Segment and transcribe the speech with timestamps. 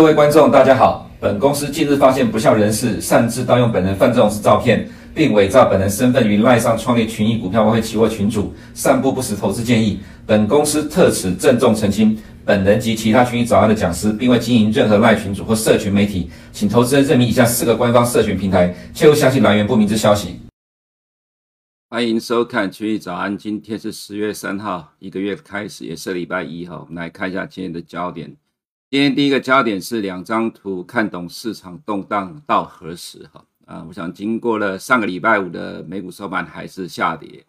[0.00, 1.10] 各位观众，大家好。
[1.20, 10.00] 本公司近日发现不肖人士擅自盗用本人范仲式照片，并伪造本人身份于赖上创立群益股票外汇期货群组，散布不实投资建议。
[10.24, 20.40] 本公司特此郑重澄清，本人及其他群益早安的讲师，并未经营任何赖群组或社群媒体，请投资人认明以下四个官方社群平台，切勿相信来源不明之消息。
[21.90, 26.78] 欢迎收看群益早安，今天是十月三号，一个月开始，也是礼拜一哈。
[26.80, 28.34] 我们来看一下今天的焦点。
[28.90, 33.24] 今天第一个焦点是两张图，看懂市场动荡到何时？
[33.32, 37.46] 哈啊，我想经过了上个礼拜五的美股收盘还是下跌，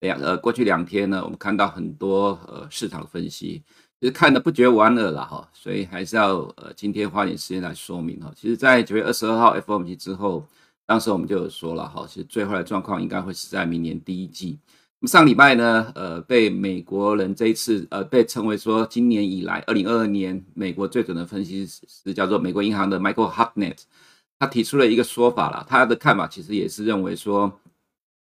[0.00, 3.62] 两呃过去两天呢，我们看到很多呃市场分析，
[3.98, 8.30] 其实看得不觉玩了哈，所以还是要呃今天花点时间来说明哈。
[8.36, 10.46] 其实，在九月二十二号 FOMC 之后，
[10.84, 14.58] 当时我们就有说了哈，其实最坏的状况应该会是在明年第一季。
[15.06, 23.78] 上礼拜呢，呃，被美国人这一次，呃，被称为说今年以来，二零二二年美国最准的分析师叫做美国银行的 Michael Hartnett，
[24.38, 27.52] 他提出了一个说法了，他的看法其实也是认为说，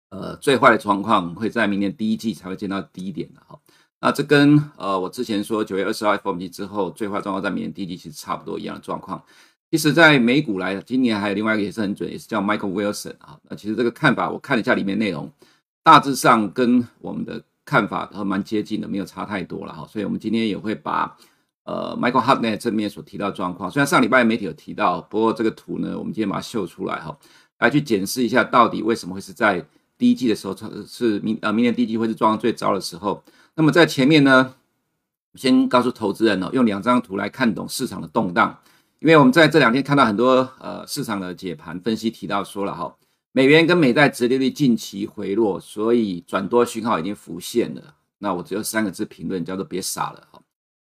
[0.08, 3.58] 呃，最坏的状况会在明年第一季才会见到低点的哈。
[4.00, 9.22] 那这跟呃我之前说九月二十号 FOMC 之后最坏状况在明年第一季其实差不多一样的状况。
[9.70, 13.38] 其实，在美股来，今年还有另外一个也是很准，也是叫 Michael Wilson 啊。
[13.48, 15.30] 那其实这个看法，我看了一下里面内容。
[15.82, 19.86] 大致上跟我们的看法都蛮接近的，没有差太多了哈。
[19.86, 21.16] 所以，我们今天也会把
[21.64, 27.16] 呃 Michael Hartnett 正面所提到的状况，虽然上礼拜媒体有提到，不过这个图呢，我们今天把它秀出来哈，
[27.58, 29.64] 来去检视一下到底为什么会是在
[29.96, 33.22] 第一季的时候是明呃明年第一季会是状况最糟的时候。
[33.54, 34.54] 那么在前面呢，
[35.34, 38.58] 先告诉投资人哦，用两张图来看懂市场的动荡，
[38.98, 42.96] 因为我们在这两天看到很多呃市场的解盘分析提到说了哈。
[43.32, 47.94] 美元跟美债殖利率近期回落，所以转多讯号已经浮现了。
[48.18, 50.42] 那我只有三个字评论，叫做别傻了哈。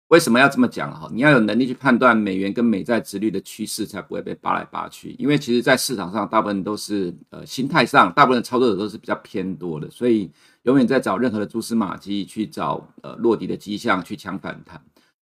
[0.10, 1.10] 为什么要这么讲哈？
[1.14, 5.16] 你要有能力去判断美元跟美债殖利率的趋势，才不会被扒来扒去。
[5.18, 10.30] 因为其实，在市场上，大部分都是呃心态上，大部分的操作者都是比较偏多的，所以
[10.64, 14.80] 永远在找任何的蛛丝马迹去找呃落底的迹象去抢反弹。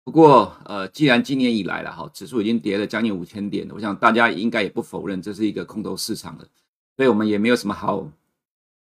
[0.06, 6.46] 不过呃，既然今年以来了哈，指数已经跌了将近五千点，我想大家应该也不否认这是一个空头市场了。
[6.96, 8.08] 所以我们也没有什么好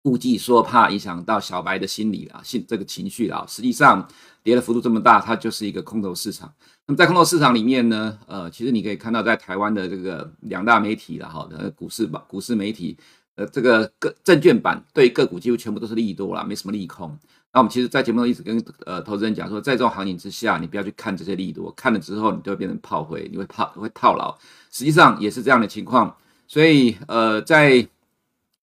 [0.02, 3.44] 顾忌，说怕影响到小白的心理啊，心这个情绪啊。
[3.48, 4.06] 实际上
[4.42, 6.52] 跌的幅度这么大，它就是一个空头市场。
[6.86, 12.98] 那么在空头市场里面呢，呃，其实你可以看到，在台湾的这个两大媒体了哈，呃，股市吧，股市媒体，
[13.36, 17.18] 呃，这个个证券版对个股几乎全部都是利多啦，没什么利空。
[17.54, 24.36] 那我们其实，在节目中一直跟呃投资人讲说，在这种行情之下，你不要去看这些利多，看了之后你就会变成炮灰，你会套会套牢。
[24.70, 26.14] 实际上也是这样的情况。
[26.54, 27.84] 所以，呃，在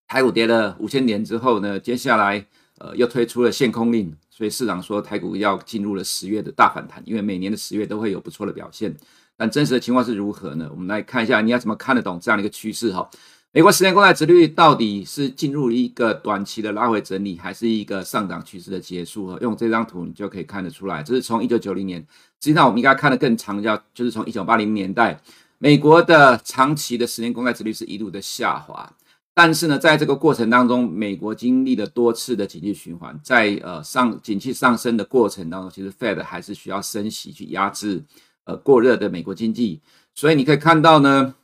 [0.08, 2.46] 台股跌了五千点之后呢，接下来
[2.78, 8.96] 呃又推出了限空令，所以市场说台股要进入了十月的大反弹，因为每年的十月都会有不错的表现。
[9.36, 10.70] 但真实的情况是如何呢？
[10.72, 13.10] 我们来看一下，你要怎么看得懂这样的一个趋势哈？
[13.52, 19.28] 美国十年公债殖率到底是进入一个短期的拉回整理，还是一个上涨趋势的结束？
[19.28, 22.06] 哈，用这张图你就可以看得出来，这是从一九九零年，实
[22.40, 25.20] 际上我们应该看得更长，叫就是从一九八零年代。
[25.64, 28.92] 美国的长期的十年公债殖率是一路的下滑，
[29.32, 38.04] 但是呢，在这个过程当中，美国经历了多次的景气循环，在呃上景气上升的过程当中，其实 Fed 还是需要升息去压制
[38.46, 39.80] 呃过热的美国经济，
[40.16, 41.36] 所以你可以看到呢，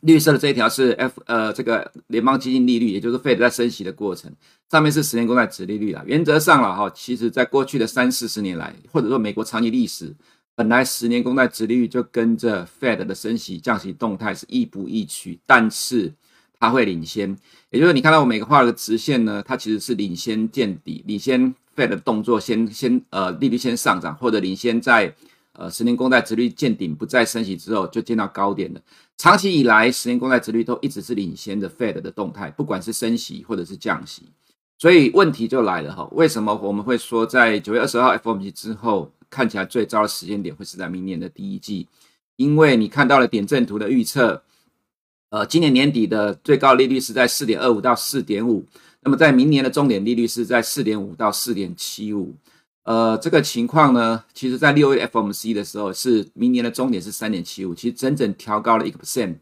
[0.00, 4.32] 绿色的这一条是 F 呃这个联邦基金利率，也就是 Fed 在升息的过程，
[4.70, 6.02] 上面是十年公债殖利率啦。
[6.06, 10.16] 原则上了哈，其实在过去的三四十年来，或者说美国长期历史。
[10.54, 16.12] 本来十年公债殖利率就跟着 Fed 的升息降息动态是亦步亦趋，但是
[16.60, 17.34] 它会领先，
[17.70, 25.14] 也就是你看到我每个画了个直线呢，它其实是领先见底，领先 Fed 的动作先先呃利率先上涨，或者领先在
[25.54, 28.80] 呃十年公债殖利率见顶不再升息之后就见到高点了。
[29.16, 34.24] 长期以来，十年公债殖利率都一直是领先的 Fed 的动态，不管是升息或者是降息，
[34.78, 39.10] 所以问题就来了哈，为什么我们会说在九月二十号 FOMC 之后？
[39.32, 41.88] 看起来最糟的时间点会是在明年的第一季，
[42.36, 44.42] 因为你看到了点阵图的预测，
[45.30, 48.66] 呃，今年年底的最高利率是在四点二五到四点五，
[49.00, 52.36] 那么在明年的终点利率是在四点五到四点七五，
[52.84, 59.36] 呃，这个情况呢，其实在六月 FOMC 的时候是明年的终点是三点七五，其实整整调高了一个 percent。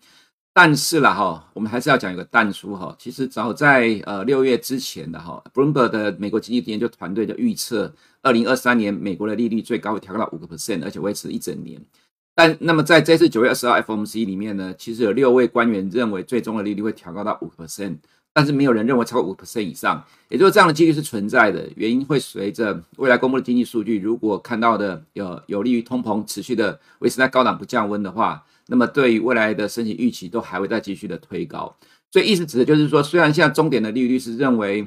[0.62, 2.94] 但是了哈，我们还是要讲一个但书哈。
[2.98, 7.90] 其实早在呃六月之前的哈，Bloomberg 的美国经济研究团队就预测，
[8.20, 11.80] 二零二三年美国的利率最高会调高到五个 percent，而且维持一整年。
[12.34, 17.96] 但那么在这次九月二十号 FOMC 里面呢，其实有六位官员认为最终的利率会调高到五个 percent，
[18.32, 21.68] 但是没有人认为超过五 percent 以上，也就是这样的几率是存在的。
[21.76, 31.76] 原因会随着未来公布的经济数据，如果看到的有有利于通膨持续的维持在高档不降温的话，那么对于未来的升息预期都还会再继续的推高。
[32.12, 34.86] 所以意思指的就是说，虽然现在终点的利率是认为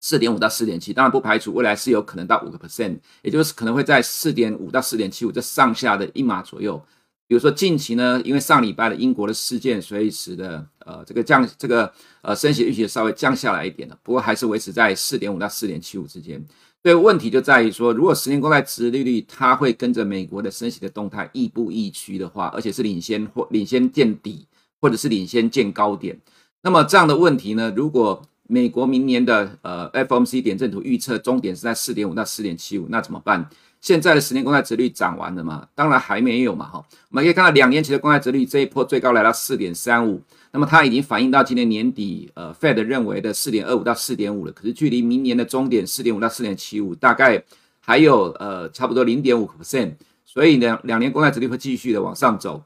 [0.00, 6.80] 四点五到四点七，当然不排除未来是有可能到五个 percent，也就是可能会在四点五到四点七五这上下的一码左右。
[7.30, 11.92] 比如说近期呢，因为上礼拜的英国的事件，所以使得呃这个降这个
[12.22, 16.44] 呃升息预期稍微降下来一点了，不过还是维持在四点五到四点七五之间。
[16.82, 24.48] 所以问题就在于说，如果十年公债殖利率它会跟着美国的升息的动态亦步亦趋的话，而且是领先或领先见底，
[24.80, 26.20] 或者是领先见高点，
[26.64, 33.48] 那么这样的问题呢，如果美国明年的呃 FOMC 点阵图预测终点是在四点五到四点七五，那怎么办？
[33.80, 35.66] 现在的十年公债殖率涨完了吗？
[35.74, 36.84] 当然还没有嘛，哈。
[37.08, 40.22] 我们可以看到两年期的公债殖率这一波最高来到四点三五，
[40.52, 44.52] 那么它已经反映到今年年底，呃，Fed 认为的四点二五到四点五了。
[44.52, 47.42] 可是距离明年的终点四点五到四点七五，大概
[47.80, 49.94] 还有呃差不多零点五个 percent，
[50.26, 52.62] 所以呢，两年公债殖率会继续的往上走。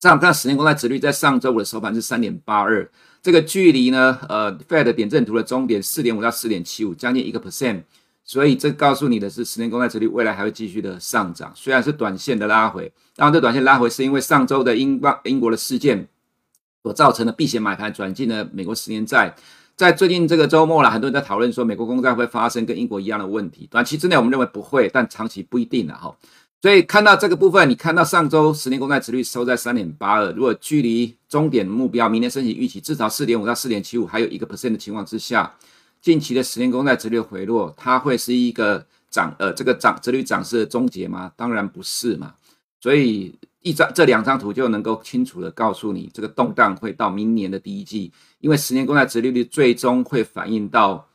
[0.00, 2.90] 这样看十年公债殖率在上周五的收盘是三点八二，
[3.22, 7.82] 这个距离呢，呃，Fed 点阵图的终点四点五到四点七五，将近一个 percent。
[8.32, 12.90] 所以这告诉你的是，十年公债殖率未来还会继续的上涨，虽然是短线的拉回。
[13.14, 16.08] 当然，这短线拉回是因为上周的英镑英国的事件
[16.82, 19.36] 所造成的避险买盘转进了美国十年债。
[19.76, 23.68] 在最近这个周末了，很多人在讨论说，美国公债会发生跟英国一样的问题。
[23.70, 26.16] 短期之内我们认为不会，但长期不一定了哈。
[26.62, 35.52] 所以看到这个部分，你看到上周十年公债殖率收在三点八二，如果距离终点目标明年升息预期至少四点五到四点七五还有一个 percent 的情况之下。
[36.02, 41.32] 近期的十年公债殖率回落，它会是一个涨呃这个涨殖率涨势的终结吗？
[41.36, 42.34] 当然不是嘛。
[42.80, 51.08] 所以一张这两张图就能够清楚的告诉你，这个动荡会到明年的第一季，因为十年公债殖利率最终会反映到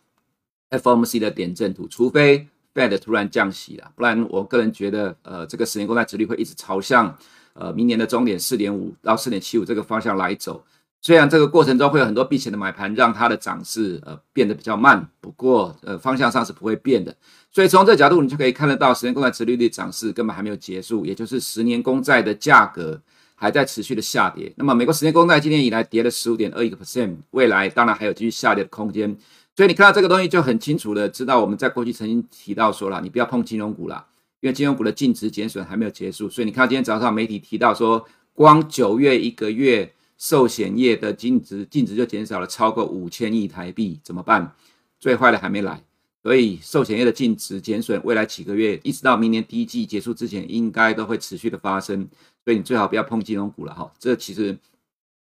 [0.70, 7.14] FOMC 的点阵图，除非 Fed 突然降息了，不然我个人觉得呃这个十年公债殖率会一直朝向
[7.56, 10.64] 呃明年的终点四点五到四点七五这个方向来走。
[11.00, 17.16] 虽然这个过程中会有很多避险的买盘，让它的涨势呃变得比较慢，不过呃方向上是不会变的。
[17.52, 23.00] 所以从这角度，你就可以看得到，十年公债殖利率涨势根本还没有结束，也就是十年公债的价格
[23.36, 24.52] 还在持续的下跌。
[24.58, 29.16] 那么美国十年公债今年以来跌了十五点二一个 percent，未来当然还有继续下跌的空间。
[29.56, 34.06] 所以你看到这个东西就很清楚的知道，我们在过去曾经提到说了，你不要碰金融股了，
[34.42, 36.30] 因为金融股的净值减损还没有结束。
[36.30, 39.94] 所以你看今天早上媒体提到说，光九月一个月。
[40.18, 44.52] 寿险业的净值净值就减少了超过五千亿台币，怎么办？
[45.00, 45.84] 最坏的还没来，
[46.24, 52.08] 所以寿险业的净值减损，未来几个月一直到明年第一季结束之前，应该都会持续的发生。
[52.44, 53.92] 所以你最好不要碰金融股了哈。
[54.00, 54.58] 这其实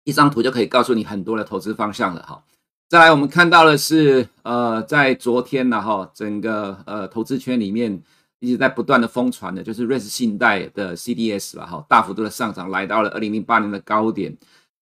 [0.06, 2.42] 一张图就可以告诉你很多的投资方向了哈。
[2.88, 8.02] 再来，我们看到的是呃，在昨天呢哈，整个呃投资圈里面
[8.40, 14.38] 一直在不断的疯传的，就是瑞士信贷的 CDS 了哈，大幅度的上涨，来到了二零零八年的高点。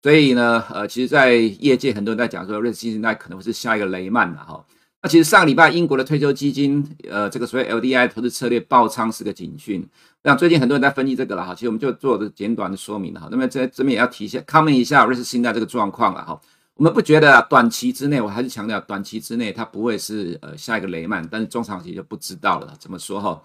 [0.06, 4.64] 所以呢，呃，其实，在业界很多人在讲说，瑞士信贷可能会是下一个雷曼了哈。
[5.02, 9.84] 那其实上个礼拜英国的退休基金，呃，这个所谓 LDI 投资策略爆仓是个警讯。
[10.22, 13.30] 那最近很多人在分析这个了哈，其实我们就做个简短的说明了哈。
[13.32, 16.40] 那么在这边也要提一下，comment 一下瑞士信贷这个状况了哈。
[16.76, 22.76] 我们不觉得短期之内，我还是强调短期之内它不会是呃下一个雷曼，但是中长期就不知道了。
[22.80, 23.42] 怎么说哈？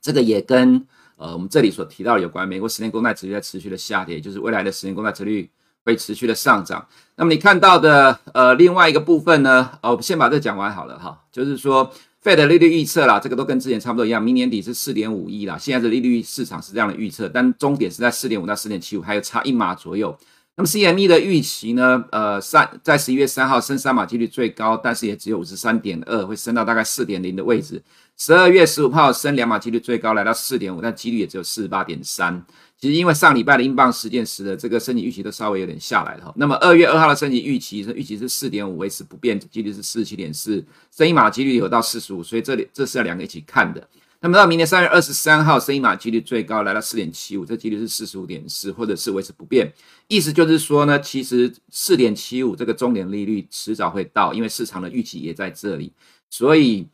[0.00, 0.82] 这个也跟
[1.18, 5.50] 呃我们这里所提到有关，美国十年公债殖率在持续的下跌，就是未来的十年公债殖率。
[5.86, 6.86] 会持续的上涨。
[7.14, 11.18] 那么你看到的呃另外一个部分呢，哦，我先把这讲完好了哈。
[11.32, 11.90] 就是说
[12.22, 15.56] ，Fed 利率预测啦，这个都跟之前差不多一样，明年底是四点五亿啦。
[15.56, 20.14] 现在的利率市场是这样的预测，但终点是在四点五到四点七五，还有差一码左右。
[20.58, 27.82] 那么 CME 的预期呢，呃，三在十一月三号升三码几率最高，但是也只有五十三点二，会升到大概四点零的位置。
[28.16, 32.42] 十二月十五号升两码几率最高，来到四点五，但几率也只有四十八点三。
[32.78, 40.62] 其实因为上礼拜的英镑实践时的这个升息预期都稍微有点下来了，那么二月二号的升息预期是预期是四点五维持不变，几率是四十七点四，
[40.94, 43.88] 升一码几率有到四十五，所以这里这是要两个一起看的。
[44.20, 49.72] 那么到明年三月二十三号升一码几率最高来到四点七五，这几率是四十五点四，或者是维持不变。
[50.08, 55.92] 意思就是说呢，其实四点七五这个终点利率迟早会到，因为市场的预期也在这里，
[56.28, 56.86] 所以。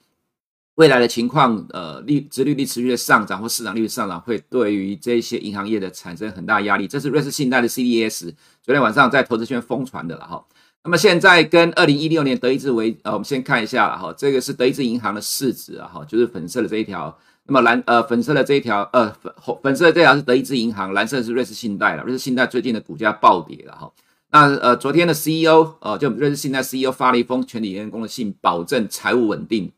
[0.77, 6.89] 未来的情况，呃，利殖利率持续的上涨或市场利率上涨，会对于这些银行业的产生很大压力。
[6.89, 10.43] 这是瑞士信贷的 CDS，昨天晚上在投资圈疯传的了哈。
[10.85, 17.17] 那么现在跟二零一六年德意志为，呃，我们先看一下了哈，这个是德意志银行的市值啊哈，就是粉色的这一条。
[17.45, 22.03] 那么蓝呃粉色的这一条，呃粉粉色的这条是德意志银行，蓝色是瑞士信贷了。
[22.03, 23.93] 瑞士信贷最近的股价暴跌了哈。
[24.31, 29.71] 那呃，昨天的 CEO 呃，就瑞士信贷 CEO 发了一封全体员工的信，保证财务稳定。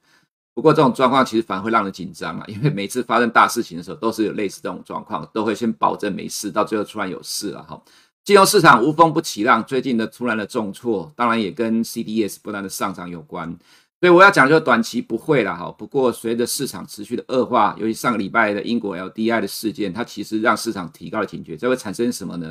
[0.55, 7.83] 不过这种状况其实反而会让人紧张啊，因为每次发生大事情的时候，都是有类似这种状况，都会先保证没事，到最后突然有事了哈。
[8.25, 13.55] 金融市场无风不起浪，最近的突然的重挫，当然也跟 CDS 不断的上涨有关。
[14.01, 15.71] 所以我要讲，就短期不会了哈。
[15.79, 21.57] 不过随着市场持续的恶化，尤其上个礼拜的英国 LDI 的事件，它其实让市场提高了警觉。
[21.57, 22.47] 这会产生什么呢？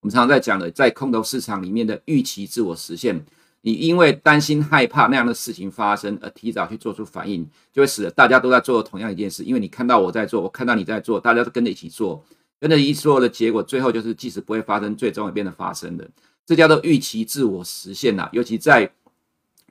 [0.00, 3.24] 我们常常在讲的，在空头市场里面的预期自我实现，
[3.62, 9.42] 你因为担心害怕那样的事情发生而提早去做出反应，就会使得大家都在做同样一件事。
[9.42, 12.24] 因为你看到我在做，我看到你在做，大家都跟着一起做，
[12.60, 16.08] 跟着一起做的结果，最后就是即使不会发生，最终也变得发生的。
[16.46, 18.90] 这叫做预期自我实现呐，尤其在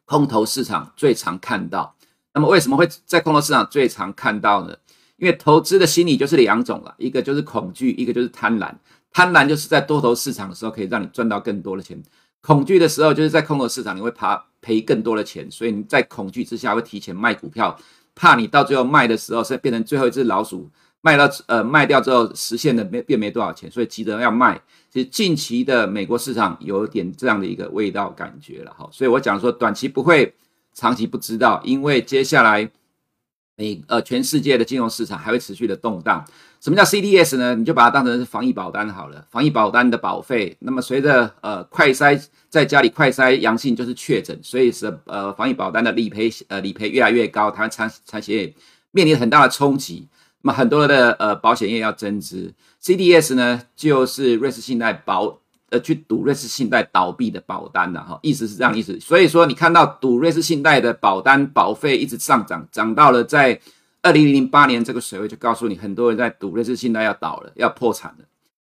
[0.06, 1.96] 空头市场最常看到。
[2.34, 4.75] 那么为什么会在空头市场最常看到呢？
[5.17, 8.72] 因为投资的心理就是两种了，一个就是恐惧，一个就是贪婪。
[9.12, 12.00] 贪婪就是在多头市场的时候可以让你赚到更多的钱，
[12.48, 17.77] 恐惧的时候就是在空头市场你会怕赔更多的钱，所以你在恐惧之下会提前卖股票，
[18.16, 20.70] 怕你到最后卖的时候是变成最后一只老鼠，
[21.01, 24.62] 卖到呃卖掉之后实现的没变没多少钱，所以急着要卖。
[24.89, 30.34] 其实近期的美国市场有点这样的一个味道感觉了哈，所以我讲说短期不会，
[30.74, 32.72] 长期不知道，因为接下来
[33.58, 36.25] 美呃全世界的金融市场还会持续的动荡。
[36.60, 37.56] 什么叫 CDS 呢？
[37.56, 39.26] 你就把它当成是防疫保单好了。
[39.30, 48.54] 防疫保单的保费，那么随着呃快筛在家里快筛阳性就是确诊，所以是呃防疫保单的理赔呃理赔越来越高，它产产险业
[48.92, 50.08] 面临很大的冲击。
[50.42, 59.00] 那么很多的呃保险业要增资，CDS 呢就是瑞士信贷保呃去赌瑞士信贷倒闭的保单的哈，意思是这样意思。
[59.00, 63.62] 所以说你看到赌瑞士信贷的保单保费一直上涨，涨到了在。
[64.01, 68.25] 二零零八年这个水位就告诉你，很多人在赌瑞士信贷要倒了，要破产了。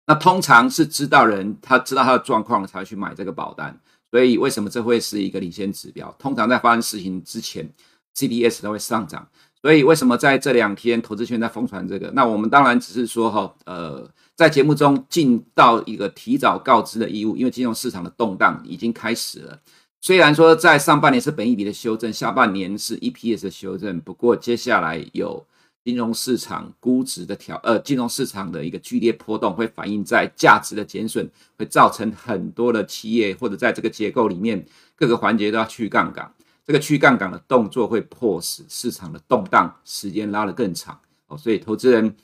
[0.07, 3.79] 那通常是知道人，他知道他的状况才去买这个保单。
[4.11, 6.13] 所以为什么这会是一个领先指标？
[6.17, 7.71] 通常在发生事情之前
[8.15, 9.27] ，CDS 都会上涨。
[9.61, 12.09] 所以为什么在这两天投资圈在疯传这个？
[12.15, 19.59] 那我们当然只是说哈，呃，在节目中尽到一个提早告知的义务，因为金融市场的动荡已经开始了。
[20.01, 25.45] 虽然说在上半年是本益比的修正，下半年是 EPS 的修正，不过接下来有
[25.83, 34.65] 金融市场估值的调，呃，金融市场的一个剧烈波动会反映在价值的减损，会造成很多的企业或者在这个结构里面
[34.95, 36.33] 各个环节都要去杠杆，
[36.65, 42.15] 这个去杠杆的动作会迫使市场的动荡时间拉得更长哦，所以投资人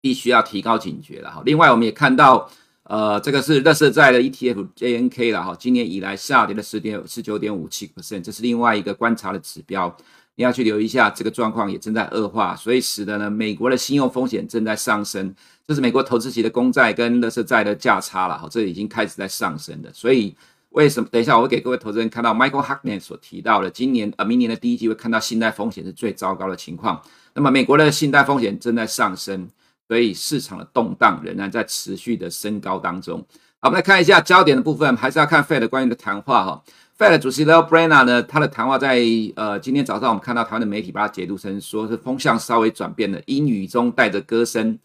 [0.00, 1.42] 必须要提高警觉了哈。
[1.44, 2.48] 另外，我们也看到。
[2.88, 9.92] 呃，这个是乐色债的 ETF JNK 了哈，今年以来下跌了十点十九点五七 percent，这是另外一个观察的指标，
[10.36, 15.34] 你要去留意一下，这个状况也正在恶化，所以使得呢，美国的信用风险正在上升，
[15.66, 20.36] 这是美国投资级的公债跟乐色债的价差了哈，这已经开始在上升的，所以
[20.68, 21.08] 为什么？
[21.10, 27.02] 等一下我会给各位投资人看到 Michael Hackman 所提到的，今年呃明年的第一季会看到信贷风险是最糟糕的情况，
[27.34, 29.48] 那么美国的信贷风险正在上升。
[29.88, 33.18] 所以市场的动荡仍然在持续的升高当中。
[33.60, 36.62] 好，我们来看一下焦点的部分，还是要看 Fed 关于的谈话哈。
[36.98, 38.98] Fed 主席 Lael Brainard 呢，他的谈话在
[39.36, 44.78] 呃今天早上我们看到台湾的媒体把它解读成说是风向稍微转变了，阴雨中带着歌声。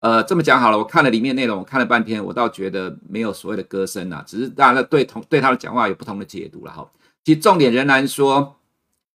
[0.00, 6.90] 呃，这么讲好了，我看了里面内容，我看了半天，我倒觉得没有所谓的歌声啊，只是大家对同对他的讲话有不同的解读了哈。
[7.22, 8.56] 其实重点仍然说，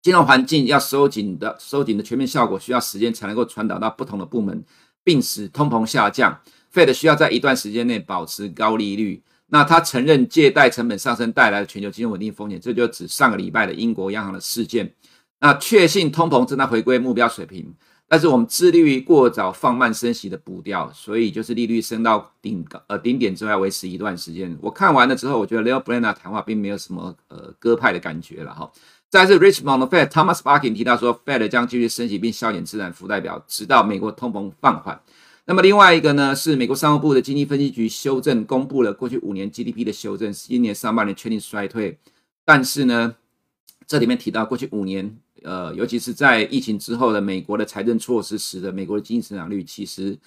[0.01, 4.61] 金融环境要收紧的收紧的全面效果，需要时间才能够传导到不同的部门。
[5.03, 6.39] 并使通膨下降
[6.73, 9.21] ，Fed 需要在一段时间内保持高利率。
[9.47, 14.91] 那他承认借贷成本上升带来的全球金融稳定风险，这就指上个礼拜的英国央行的事件。
[15.39, 17.71] 那确信通膨正在回归目标水平，
[18.07, 24.57] 但是我们致力于过早放慢升息的步调，所以就是利率升到顶呃顶点之外维持一段时间。
[24.59, 28.71] 我看完了之后，我觉得 Lael Brainard 谈话并没有什么呃鸽派的感觉了哈。
[29.13, 34.99] 再是 Richmond 的 Fed Thomas Barkin 提到说，Fed 将继续升息并削减资产负债表，直到美国通膨放缓。
[35.45, 41.99] 那么另外一个呢，是美国商务部的经济分析局修正公布了过去五年 GDP 的修正，今年上半年确定衰退。
[42.43, 43.15] 但是呢，
[43.85, 50.17] 这里面提到过去五年，呃，尤其是在疫情之后的美国的财政措施，使得美国的经济成长率其实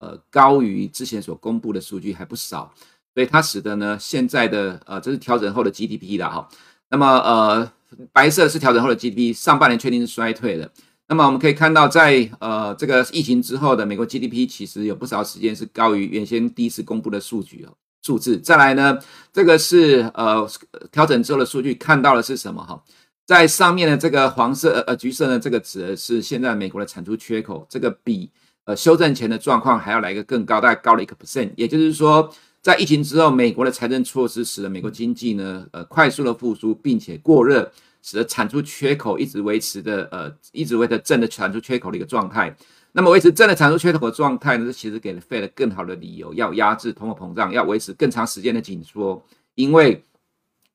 [0.00, 2.70] 呃高于之前所公布的数据还不少，
[3.14, 6.46] 所以它使得呢现在的呃这是调整后的 GDP 的哈。
[6.90, 7.72] 那么呃。
[8.12, 10.70] 白色是调整后的 GDP，上半年确定是衰退的。
[11.08, 18.38] 那么我们可以看到在，呃这个疫情之后的美国 GDP，其实有不少时间是高于原先第一次公布的数据哦数字。
[18.38, 18.98] 再来呢，
[19.32, 20.48] 这个是呃
[20.90, 22.82] 调整之后的数据，看到的是什么哈？
[23.26, 28.30] 在上面的这个黄色呃橘色呢，这个指的是现在美国的产出缺口，这个比
[28.64, 32.32] 呃修正前的状况还要来一个更高，大概高了一个 percent，也就是说。
[32.64, 42.56] 在疫情之后，美国的财政措施使得美国经济呢，呃，快速的复苏，并且过热，使得产出缺口一直维持的，呃，一直维持正的产出缺口的一个状态。
[42.92, 49.22] 那么维持正的产出缺口的状态呢，其实给了 Fed 更好的理由，要压制通货膨胀，要维持更长时间的紧缩，
[49.54, 50.02] 因为。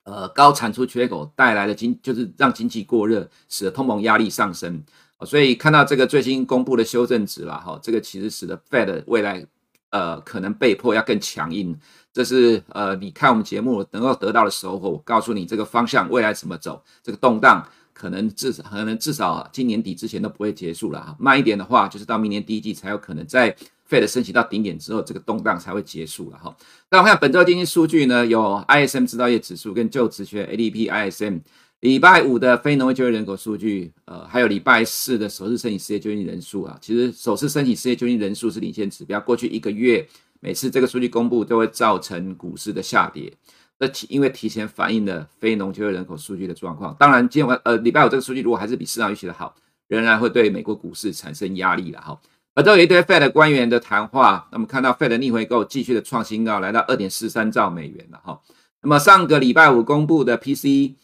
[0.03, 4.83] 呃，高产出缺口带来的经就是让经济过热，使得通膨压力上升。
[5.23, 9.45] 所以看到这个最新公布的修正值了哈，这个其实使得 Fed 未来
[9.89, 11.77] 呃可能被迫要更强硬。
[12.11, 14.89] 这是呃你看我们节目能够得到的收获。
[14.89, 21.15] 我告诉你这个方向未来怎么走，这个动荡可能至少可能至少今年底之前都不会结束了哈。
[21.19, 23.55] 慢一点的话，就是到明年第一季才有可能在。
[23.89, 26.55] Fed 升息到顶点之后，这个动荡才会结束了哈。
[26.91, 31.41] 那我们看本周经济数据呢，有 ISM 制造业指数跟就职缺 ADP ISM，
[31.81, 36.77] 礼拜五的非农业就业人口数据，呃，还有礼拜四的首次申请失业救济人数啊。
[36.81, 40.05] 其实首次申请失业救济人数是领先指标，过去一个月
[40.41, 43.31] 每次这个数据公布都会造成股市的下跌，
[43.77, 46.93] 那提因为提前反映了非农就业人口数据的状况。
[46.99, 49.55] 当然，今晚呃礼拜五这个数据如果还是比市场预期的好，
[49.87, 52.19] 仍然会对美国股市产生压力了哈。
[52.55, 58.41] 而都有一堆 Fed 官员的谈话，那么看到 Fed 逆回购继续的创新高，来到二点四三兆美元了哈。
[58.81, 60.95] 那么上个礼拜五公布的 PCE，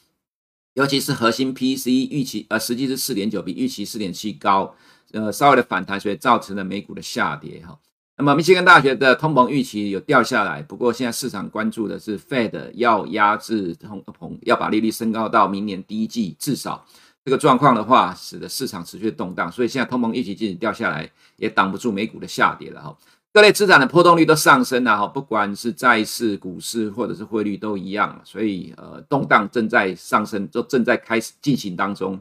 [0.76, 4.76] 尤其是核心 P C 预期呃实际是四点九，比预期四点七高，
[5.14, 7.80] 呃稍微的反弹，所以造成了美股的下跌哈。
[8.18, 16.86] 那么密歇根大学的通膨预期有掉下来，不过现在市场关注的是 Fed 要压制通膨，要把利率升高到明年第一季至少。
[17.24, 22.96] 这个状况的话，使得市场持续动荡，所以现在通膨预期即使掉下来，也挡不住美股的下跌了哈。
[23.36, 32.18] 各类资产的波动率都上升了哈，不管是债市、股市或者是汇率都一样，所以呃动荡正在上升，就正在开始进行当中。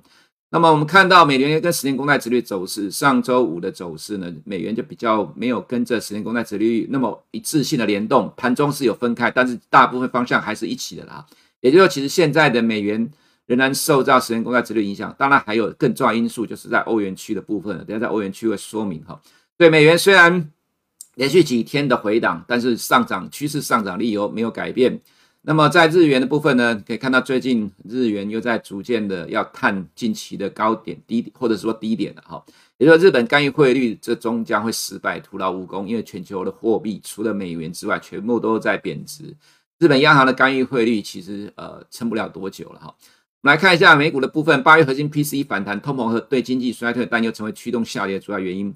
[0.50, 11.24] 那么我们看到美元跟十年公债殖率走势，上周五的走势呢，美元就比较没有跟着十年公债殖率那么一致性的联动，盘中是有分开，但是大部分方向还是一起的啦。
[11.60, 13.08] 也就是说，其实现在的美元。
[13.46, 17.76] 仍然受到十年公债殖率影响，当然还有更重要因素，就是在欧元区的部分。
[17.86, 19.20] 等下在欧元区会说明哈。
[19.58, 20.50] 对美元虽然
[21.14, 25.00] 连续几天的回档，但是上涨趋势上涨理由没有改变。
[25.46, 32.42] 那么在日元的部分呢，可以看到最近日元又在逐渐的要探近期的高点低点，或者说低点了哈。
[32.78, 39.36] 也就是日本干预汇率这终将会失败，徒劳无功，因为全球的货币除了美元之外，全部都在贬值。
[39.78, 42.86] 日本央行的干预汇率其实呃撑不了多久了哈。
[43.42, 48.74] 我们来看一下美股的部分，八月核心 PCE 反弹，通膨和对经济衰退担忧成为驱动下跌的主要原因。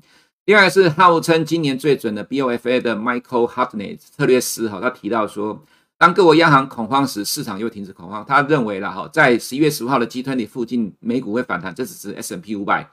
[0.49, 5.63] 另外是号称今年最准的 BOFA 的 Michael Hartnett 策略师哈，他提到说，
[5.99, 8.25] 当各国央行恐慌时，市场就会停止恐慌。
[8.27, 12.89] 他认为了哈，在十一月十五号的 G20 附近，美股会反弹，这只是 S&P 五百，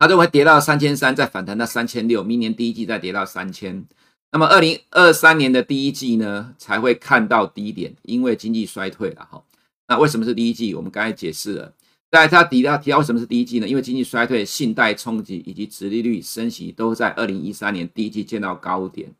[0.00, 3.86] 他认为跌到三千三，再反弹到三千六，明年第一季再跌到三千，
[4.32, 9.40] 那么二零二三年的第一季呢，才会看到低点，因为经济衰退了哈。
[9.86, 10.74] 那为什么是第一季？
[10.74, 11.72] 我们刚才解释了。
[12.12, 13.66] 在他提到提到为什么是第一季呢？
[13.66, 19.10] 因为经济衰退、信贷冲击以及殖利率升息都在二零一三年第一季见到高点。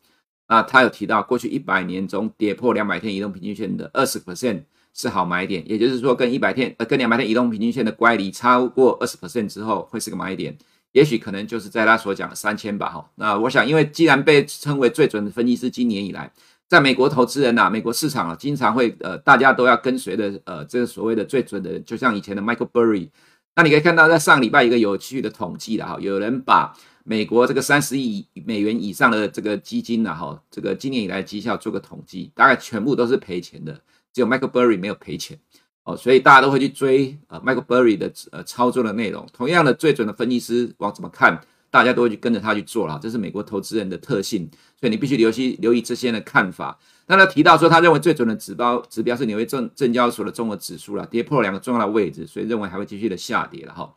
[0.47, 10.55] 啊，他有提到过去一百年中跌破两百天移动平均线的二十 percent 是好买点，也就是说跟一百天呃跟两百天移动平均线的乖离超过二十 percent 之后会是个买点，
[10.93, 12.91] 也许可能就是在他所讲的三千吧。
[12.91, 16.31] 哈，那我想因为既然被称为最准的分析师，今年以来。
[16.73, 23.11] 在美国投资人呐、啊，美国市场啊，经常会呃，大家都要跟随的呃，这个所谓的最准的，就像以前的 Michael Burry。
[23.55, 33.79] 那你可以看到，在上礼拜一个有趣的统计了哈，有人把美国这个三十亿美元以上的这个基金呐哈，这个今年以来绩效做个统计，大概全部都是赔钱的，
[34.11, 35.39] 只有 Michael Burry 没有赔钱
[35.85, 39.27] 哦，所以大家都会去追呃 Michael Burry 的呃操作的内容。
[39.31, 41.39] 同样的，最准的分析师往怎么看？
[41.73, 44.47] 大家都会去跟着他去做了，这是美国投资人的特性，
[44.79, 46.79] 所以你必须留心留意这些人的看法。
[47.07, 53.95] 那他提到说，他认为最准的指标指标是纽约证证交所的综合指数了，跌破了两个重要的位置，所以认为还会继续的下跌了哈。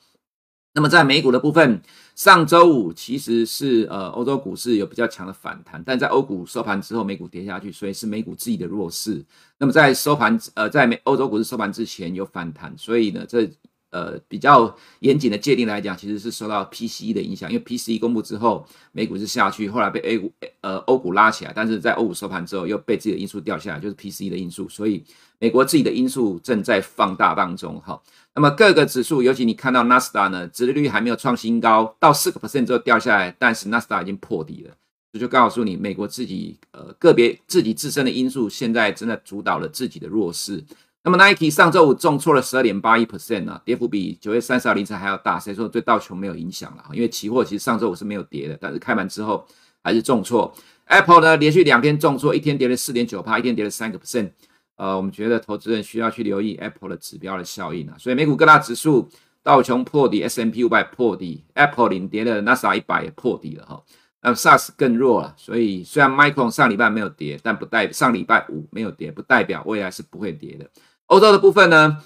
[0.73, 1.81] 那么在美股的部分，
[2.15, 9.21] 上周五其实是呃欧洲股市有比较强的反弹，但在欧股收盘之后，美股跌下去，所以是美股自己的弱势。
[9.57, 13.51] 那么在收盘呃在美欧洲股市收盘之前有反弹，所以呢这。
[13.95, 20.29] 呃，比较严谨的界定来讲，其实是受到 PCE 的影响，因为 PCE 公布之后，美股是下去，后来被 A 股
[20.59, 25.01] 呃欧股拉起来，但是在欧股收盘之后又被自己的因素掉下来，就是 PCE 的因素，所以
[25.39, 27.97] 美国自己的因素正在放大当中哈。
[28.33, 34.75] 那么各个指数，尤其你看到纳斯达呢，殖利率还没有创新高，到四个 percent 之后掉下来，但是纳斯达已经破底了，
[35.13, 40.61] 这就告诉你，美国自己呃个别自己自身的因素，现在正在主导了自己的弱势。
[41.05, 45.39] 那么 Nike 上周五重挫了十二点八一 percent 啊，跌幅比九月三十号凌晨还要大。
[45.39, 46.83] 所以说对道琼没有影响了？
[46.93, 49.45] 因为期货其实上周五是没有跌的，但是开盘之后
[49.83, 50.51] 还是重挫。
[50.85, 54.31] Apple 呢，连续两天重挫，一天跌了四点九趴，一天跌了三个 percent。
[54.77, 57.95] 呃，我们觉得投资人需要去留意 Apple 的指标的效应啊。
[57.99, 59.07] 所以美股各大指数，
[59.43, 63.83] 道琼破底，S M P 五百破底，Apple 领跌了，纳斯达克一百也破底了哈。
[64.21, 70.67] 那 SARS 更弱了，所以虽然 Micron 上礼拜没有跌，但不代上礼拜五没有跌，不代表未来是不会跌的。
[71.07, 71.97] 欧洲的部分呢，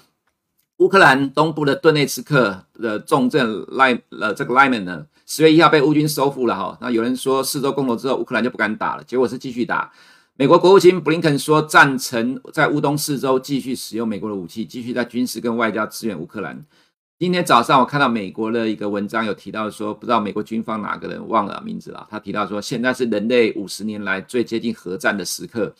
[0.76, 5.06] 乌克兰东部的顿内茨克的重镇赖呃这个莱门呢。
[5.26, 9.90] 十月一号被乌军收复了哈，那有人说四周公投之后乌克兰就不敢打了，结果是继续打。
[10.34, 16.62] 美国国务卿布林肯说赞成在乌东四周继续使用美国的武器，继续在军事跟外交支援乌克兰。
[17.18, 25.72] 今天早上我看到美国的一个文章有提到说，不知道美国军方哪个人忘了名字了，他提到说现在是人类五十年来最接近核战的时刻，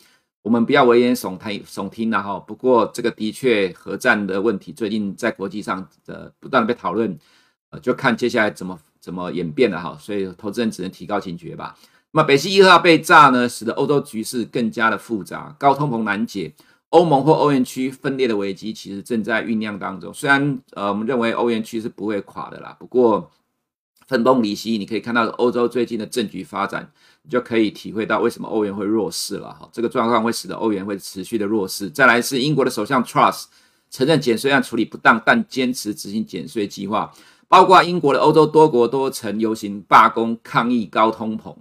[0.43, 2.39] 我们不要危言耸听耸听了哈。
[2.39, 7.19] 不过这个的确核战的问题最近在国际上的不断的被讨论，
[7.71, 8.79] 呃，就看接下来怎么。
[9.01, 9.97] 怎么演变了哈？
[9.99, 11.75] 所以投资人只能提高警觉吧。
[12.11, 16.53] 那么北溪一号被炸呢，使得欧洲局势更加的复杂，高通膨难解，
[16.91, 20.13] 欧盟或欧元区分裂的危机其实正在酝酿当中。
[20.13, 23.31] 虽然呃，我们认为欧元区是不会垮的啦，不过
[24.07, 26.93] 分崩离析，你可以看到欧洲最近的政局发展，
[27.31, 29.67] 就可以体会到为什么欧元会弱势了哈。
[29.73, 31.89] 这个状况会使得欧元会持续的弱势。
[31.89, 33.45] 再来是英国的首相 Truss
[33.89, 37.13] 承认减税案处理不当，但坚持执行减税计划。
[37.49, 41.53] 包括英国的欧洲多国多曾游行罢工抗议高通膨，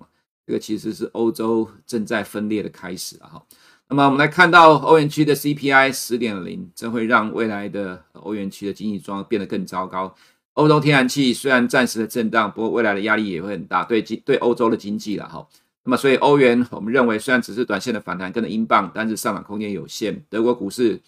[0.46, 3.26] 这个其实是欧洲正在分裂的开始啊！
[3.34, 3.44] 哈，
[3.88, 10.14] 那么我们来看到欧元区的 CPI 十点零，这会让未来的欧元区的经济状况变得更糟糕。
[10.60, 15.48] 欧洲天然气虽然暂时的震荡，不过未来的压力也会很大，对经对欧洲的经济了哈。
[15.86, 20.22] 那么所以欧元我们认为虽然只是短线的反弹，跟着英镑，但是上涨空间有限。
[20.30, 21.00] 德国股市，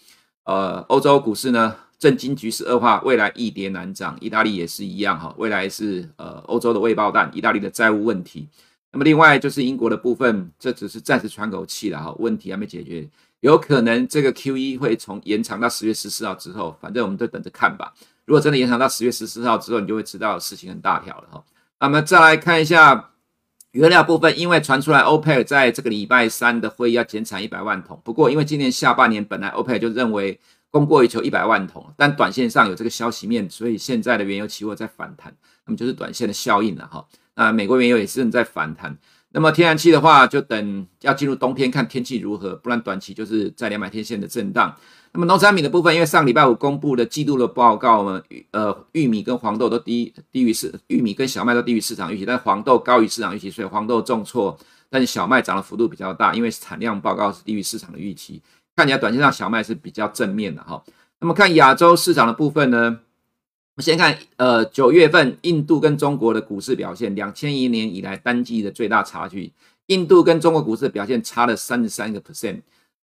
[0.46, 1.76] 呃，欧洲股市呢？
[2.00, 4.18] 震惊局势恶化，未来易跌难涨。
[4.20, 8.48] 意大利也是一样哈，未来是呃欧洲的未爆弹，意大利的债务问题。
[8.92, 13.08] 那么另外就是英国的部分，这只是暂时喘口气了哈，问题还没解决，
[13.42, 17.94] 有可能这个 QE 会从延长到十月十四号之后，反正我们就等着看吧。
[18.26, 21.44] 如果真的延长到十月十四号之后，你就会知道事情很大条了哈。
[21.80, 23.12] 那么再来看一下
[23.72, 30.40] 原料部分，因为传出来 OPEC 在这个礼拜三的会议要减产一百万桶，不过因为今年下半年本来 OPEC 就认为。
[30.74, 37.06] 供过于求一百万桶，但短线上有这个消息面，所以现在的原油期货在反弹，那么就是短线的效应了哈。
[37.36, 38.98] 那美国原油也是正在反弹，
[39.34, 44.76] 那么天然气的话，就等要进入冬天看天气如何，不然短期就是在两百天线的震荡。
[45.13, 54.58] 那么农产品的部分，因为上礼拜五公布的季度的报告呢，呃，玉米跟黄豆都低低于市，玉米跟小麦都低于市场预期，但黄豆高于市场预期，所以黄豆重挫，
[54.89, 58.41] 但是小麦涨的幅度比较大，因为产量报告是低于市场的预期。
[58.76, 60.82] 看起来短线上小麦是比较正面的哈。
[61.20, 62.98] 那么看亚洲市场的部分呢，
[63.82, 69.52] 先看呃九月份印度跟中国的股市表现，两千一年以来单季的最大差距，
[69.88, 72.62] 印度跟中国股市表现差了三十三个 percent。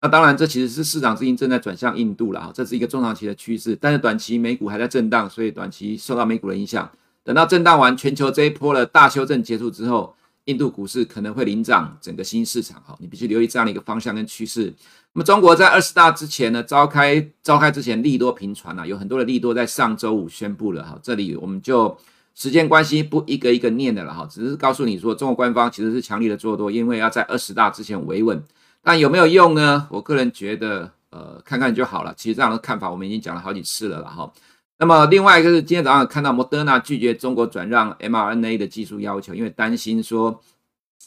[0.02, 6.90] 那当然这其实是市场资金正在转向印度了哈，这是一个中长期的趋势，但是短期美股还在震荡，所以短期受到美股的影响。
[7.22, 10.14] 等到震荡完，全球这一波的大修正结束之后，
[10.46, 14.72] 印度股市可能会领涨整个新市场哈，你必须留意这样的一个方向跟趋势。
[15.12, 20.96] 那么中国在二十大之前呢，召开召开之前利多频传啊，有很多的利多在上周五宣布了哈。
[21.02, 21.98] 这里我们就
[22.32, 28.40] 时间关系不一个一个念的了哈，只是告诉你说，中国官方其实是强力的做多，因为要在二十大之前维稳。
[28.84, 29.88] 但有没有用呢？
[29.90, 32.14] 我个人觉得，呃，看看就好了。
[32.16, 34.32] 其实这样的看法我们已经讲了好几次了了哈。
[34.78, 40.40] 那么另外一个是今天早上看到莫德纳拒绝中国转让 mRNA 的技术要求，因为担心说。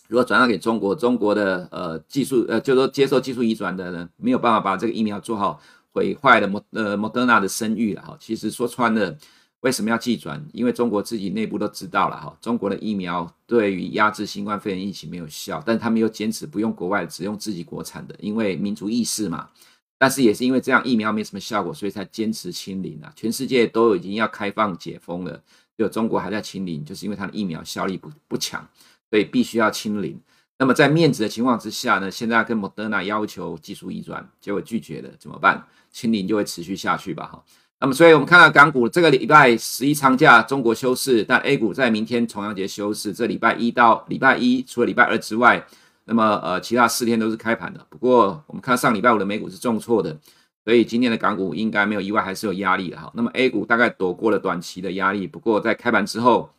[0.07, 5.59] 如果转让给中国，中国的呃技术呃，就是说接受技术移转的人没有办法把这个疫苗做好，
[5.91, 8.17] 毁坏了莫呃莫德纳的声誉了哈。
[8.19, 9.17] 其实说穿了，
[9.61, 10.45] 为什么要技转？
[10.51, 19.49] 因为中国自己内部都知道了哈，中国的疫苗对于压制新冠肺炎疫情没有效，但他们又坚持不用国外，只用自己国产的，因为民族意识嘛。
[19.97, 23.09] 但是也是因为这样疫苗没什么效果，所以才坚持清零啊。
[23.15, 25.41] 全世界都已经要开放解封了，
[25.77, 28.67] 就中国还在清零，就是因为它的疫苗效力不不强。
[29.13, 30.19] 所以必须要清零。
[30.57, 35.63] 那么在面子的情况之下呢，现在跟莫德纳要求技术移转，结果拒绝了，怎么办？
[35.91, 37.27] 清零就会持续下去吧？
[37.27, 37.43] 哈。
[37.79, 43.13] 那么，所以我们看到港股这个礼拜十一长假，中国休市，但 A 股在明天重阳节休市。
[43.13, 45.63] 这礼拜一到礼拜一，除了礼拜二之外，
[46.05, 47.85] 那么呃，其他四天都是开盘的。
[47.91, 50.17] 不过我们看上礼拜五的美股是重挫的，
[50.65, 53.11] 所以今天的港股应该没有意外，还是有压力的哈。
[53.13, 56.49] 那么 A 股大概躲过了短期的压力，不过在开盘之后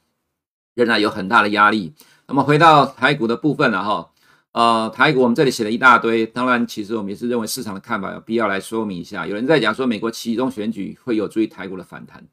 [0.75, 1.93] 仍然有很大的压力。
[2.27, 4.11] 那么回到台股的部分了哈，
[4.53, 9.27] 呃，台股我们这里写了一大堆，当然其实我们也是认为市场的看法有必要来说明一下。
[9.27, 12.25] 有人在讲说美国期中选举会有助于台股的反弹，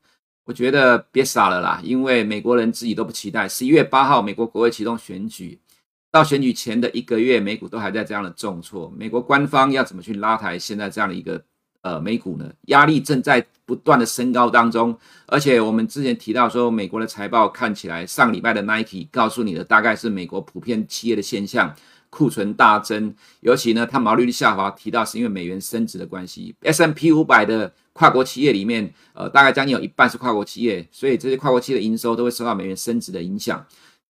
[0.46, 5.60] 我觉得别傻了啦，因为美国人自己都不期待十一月八号美国国会期中选举，
[6.10, 8.94] 到选举前的一个月，美股都还在这样的重挫。
[8.98, 11.44] 美国官方要怎么去拉抬现在这样的一个
[11.82, 12.52] 呃美股呢？
[12.68, 14.98] 压力正在不断的升高当中。
[15.26, 21.76] 而且我们之前提到说，美国的财报看起来，上礼拜的 Nike 告诉你的大概是美国普遍企业的现象，
[22.10, 26.56] 库存大增，尤其呢，它毛利率下滑，提到是因为美元升值的关系。
[26.62, 33.66] S M P 五百的跨国企业里面，呃，大概将近有一半是跨国企业，所以这些跨国企业的营收都会受到美元升值的影响。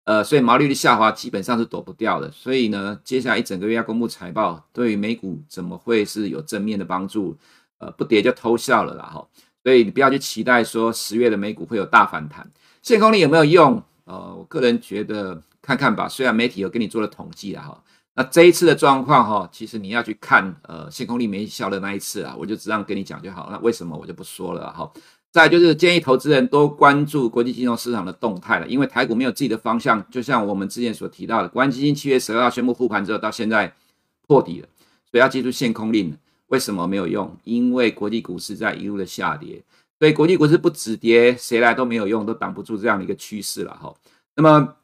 [0.05, 2.31] 呃，所以毛利率下滑基本上是躲不掉的。
[2.31, 7.37] 所以呢，接下来一整个月要公布财报，对于美股怎么会是有正面的帮助？
[7.79, 9.27] 呃，不跌就偷笑了啦哈。
[9.63, 12.51] 所以你不要去期待说十月的美股会有大反弹。
[12.83, 13.83] 限空令有没有用？
[14.05, 16.09] 呃，我个人觉得看看吧。
[16.09, 17.83] 虽然媒体有跟你做了统计啦哈，
[18.15, 23.49] 那这一次的状况哈，其实你要去看呃限空令没效的那一次啊，我就这样跟你讲就好。
[23.53, 24.93] 那为什么我就不说了哈。
[25.33, 33.75] 再就是建议投资人多关注国际金融市场的动态了，因为台股没有自己的方向，就像我们之前所提到的，国安基金七月十二号宣布复盘之后，到现在
[34.27, 34.69] 破底了，
[35.11, 36.15] 所以要记住限空令，
[36.49, 37.35] 为什么没有用？
[37.45, 39.63] 因为国际股市在一路的下跌，
[39.99, 43.95] 所以国际股市不止跌，谁来都没有用，都挡不住这样的一个趋势了哈。
[44.37, 44.75] 那么，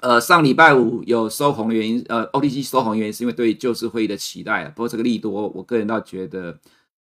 [0.00, 6.58] 呃，上礼拜五有收红的原因，呃，OTC 收红原因是因为对救市会议的期待，不过这个利多，我个人倒觉得。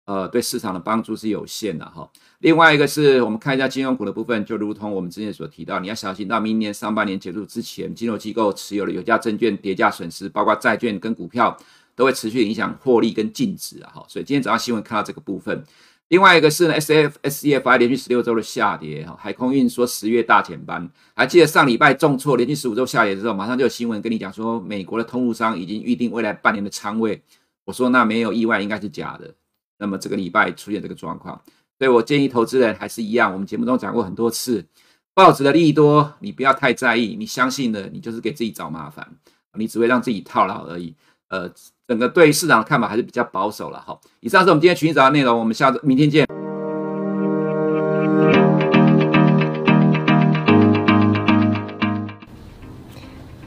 [0.06, 2.08] 呃，对市场的帮助是有限的哈。
[2.38, 11.56] 另外一个是我们看一下金融股的部分，就如同我们之前所提到，你要小心到明年上半年结束之前，金融机构持有的有价证券跌价损失，包括债券跟股票，
[11.96, 14.04] 都会持续影响获利跟净值哈。
[14.08, 15.64] 所以今天早上新闻看到这个部分。
[16.08, 27.20] 另外一个是呢，S F S C F I 连续十六周的下跌哈，海空运说十月大减班，还记得上礼拜重挫，连续十五周下跌之后，马上就有新闻跟你讲说，美国的通路商已经预定未来半年的仓位。
[27.64, 29.34] 我说那没有意外，应该是假的。
[29.78, 31.40] 那么这个礼拜出现这个状况，
[31.78, 34.64] 所以我建议投资人还是一样，我们节目中讲过很多次，
[35.12, 39.06] 报纸的利多你不要太在意，你相信的你就是给自己找麻烦，
[39.54, 40.94] 你只会让自己套牢而已。
[41.28, 41.50] 呃，
[41.88, 43.98] 整个对市场的看法还是比较保守了哈。
[44.20, 46.26] 以上是我们今天群益早内容，我们下周明天见。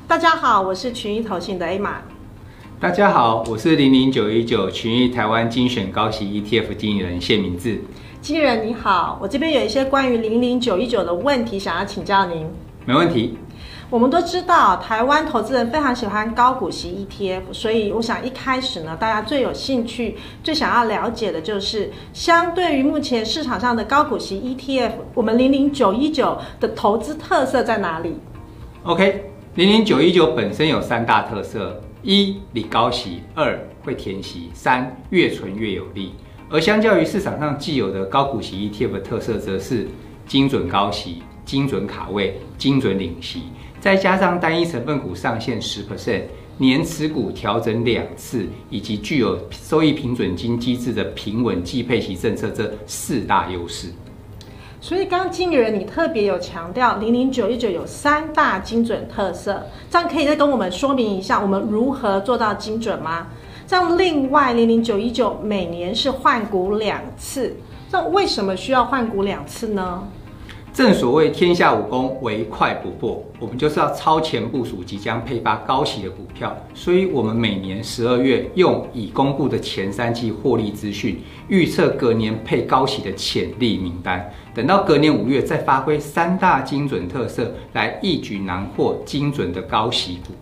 [0.08, 2.02] 大家好，我是群益投信的 A 玛。
[2.82, 7.82] 大家好，我是零零九一九群益台湾精选高息 ETF 经理人谢明志。
[8.22, 12.48] 经理人你好，我这边有一些关于零零九一九的问题想要请教您。
[12.86, 13.38] 没问题。
[13.90, 28.16] 我们都知道台湾投资人非常喜欢高股息 ETF，所以我想一开始呢，大家最有兴趣、最想要了解的就是，相对于目前市场上的高股息 ETF，我们零零九一九的投资特色在哪里
[28.84, 31.82] ？OK，零零九一九本身有三大特色。
[32.02, 36.14] 一领高息，二会填息，三越存越有利。
[36.50, 39.88] 而相较于市场上既有的高股息 ETF 的特色，则是
[40.26, 43.44] 精准高息、精准卡位、精准领息，
[43.80, 46.24] 再加上单一成分股上限十 percent，
[46.58, 53.90] 年持股调整两次，以及具有收益平准金机制的平稳计配息政策这四大优势。
[54.82, 59.62] 所以，刚刚经理人你特别有强调，零零九一九有三大精准特色，
[59.92, 63.28] 这样可以再跟我们说明一下，我们如何做到精准吗？
[63.68, 67.56] 这样，另外零零九一九每年是换股两次，
[67.92, 70.08] 那为什么需要换股两次呢？
[70.72, 73.22] 正所谓天下武功，唯快不破。
[73.40, 84.32] 我们就是要超前部署即将配发高息的股票，所以我们每年十二月用已公布的前三季获利资讯，预测隔年配高息的潜力名单。
[84.54, 90.34] 等到隔年五月再发挥三大精准特色，来一举囊获精准的高息股。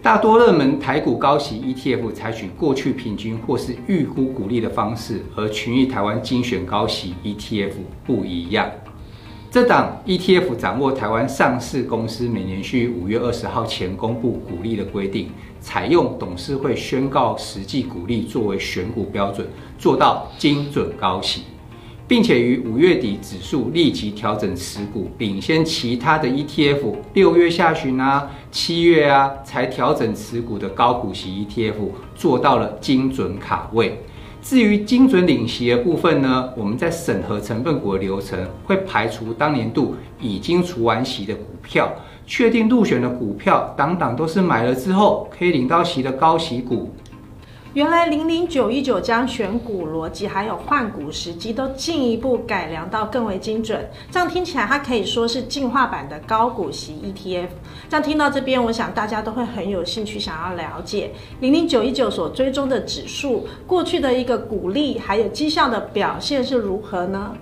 [0.00, 7.72] 大多热门台股高息 ETF 采取过去平均或是预估股利的方式，而群益台湾精选高息 ETF
[8.04, 8.68] 不一样。
[9.50, 21.44] 这档 ETF 掌握台湾上市公司每年需五月二十号前公布股利的规定，采用董事会宣告实际股利作为选股标准，做到精准高息，
[22.06, 26.96] 并且于五月底指数立即调整持股，领先其他的 ETF。
[27.14, 31.72] 六月下旬啊，七月啊才调整持股的高股息 ETF，
[32.14, 33.98] 做到了精准卡位。
[34.48, 41.92] 至于精准领息的部分呢，我们在审核成分股的流程会排除当年度已经除完息的股票，
[42.26, 46.90] 确定入选的股票，档档都是买了之后可以领到息的高息股。
[47.74, 57.48] 原来零零九一九将选股逻辑还有换股时机都进一步改良到更为精准，这样听起来它可以说是进化版的高股息 ETF。
[57.90, 67.36] 这样听到这边，我想大家都会很有兴趣想要了解零零九一九所追踪的指数过去的一个股利还有绩效的表现是如何呢？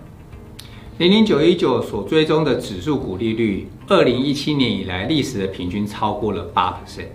[0.99, 7.07] 零零九一九所追踪的指数股利率，二零一七年以来历史的平均超过了八 percent，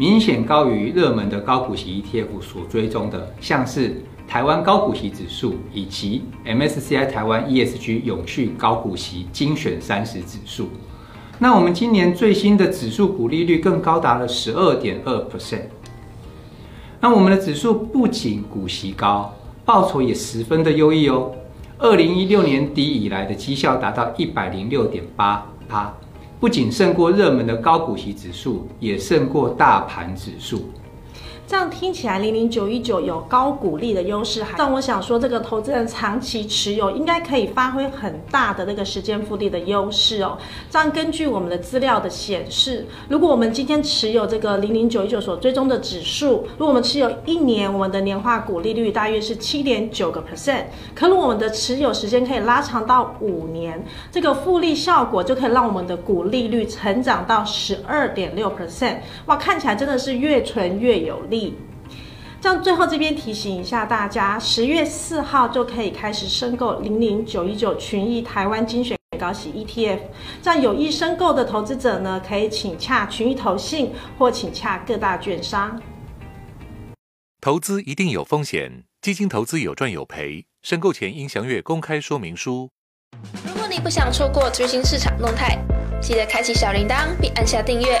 [0.00, 10.70] 明显高于热门的高股息 ETF 所追踪的，像是台湾高股息指数以及 MSCI 台湾 ESG 永续高股息精选三十指数。
[11.38, 15.64] 那我们今年最新的指数股利率更高达了十二点二 percent。
[17.00, 19.36] 那我们的指数不仅股息高，
[19.66, 21.30] 报酬也十分的优异哦。
[21.76, 25.94] 二零一六年底以来的绩效达到一百零六点八八，
[26.40, 30.70] 不仅胜过热门的高股息指数，也胜过大盘指数。
[31.50, 40.38] 这样听起来，零零九一九有高股利的优势哈，但我想说，这个投资人长期持有应该可以发挥很大的那个时间复利的优势哦。
[40.70, 50.66] 这样根据我们的资料的显示，如果我们今天持有这个零零九一九所追踪的指数，如果我们持有一年，我们的年化股利率大约是七点九个 percent。
[50.94, 58.98] 可如果我们的持有时间可以拉长到五年，这个复利效果就可以让我们的股利率成长到十二点六 percent。
[59.26, 61.39] 哇，看起来真的是越存越有利。
[62.40, 69.98] 这样最后这边提醒一下大家，十月四号就可以开始申购零零九一九群益台湾精选高息 ETF。
[70.40, 75.78] 这样有意申购的投资者呢，可以请洽群益投信或请洽各大券商。
[77.42, 82.70] 投资一定有风险，基金投资有赚有赔，申购前应详阅公开说明书。
[83.44, 85.58] 如果你不想错过最新市场动态，
[86.00, 88.00] 记得开启小铃铛并按下订阅。